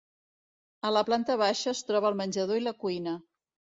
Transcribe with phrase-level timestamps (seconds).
[0.89, 3.19] A la planta baixa es troba el menjador i la cuina.